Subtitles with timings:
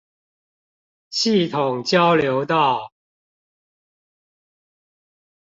[1.11, 2.91] 系統交流道